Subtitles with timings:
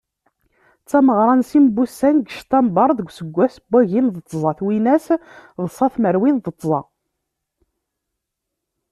[0.83, 5.05] D tameɣra n sin n wussan deg cutember deg useggas n wagim d tẓa twinas
[5.65, 6.81] d ṣa tmerwin d tẓa.